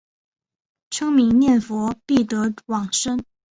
[0.89, 3.23] 称名念佛必得往生。